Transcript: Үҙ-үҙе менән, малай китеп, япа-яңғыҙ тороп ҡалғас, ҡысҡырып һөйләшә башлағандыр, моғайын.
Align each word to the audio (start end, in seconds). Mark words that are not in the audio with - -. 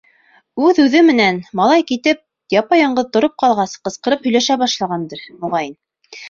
Үҙ-үҙе 0.67 1.01
менән, 1.09 1.35
малай 1.59 1.85
китеп, 1.91 2.21
япа-яңғыҙ 2.55 3.13
тороп 3.19 3.37
ҡалғас, 3.45 3.77
ҡысҡырып 3.89 4.27
һөйләшә 4.29 4.59
башлағандыр, 4.65 5.23
моғайын. 5.45 5.79